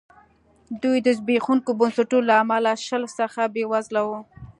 [0.81, 4.19] دوی د زبېښونکو بنسټونو له امله له شل څخه بېوزله وو.